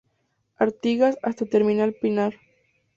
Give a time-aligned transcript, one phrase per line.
[0.57, 2.33] Artigas hasta terminal pinar.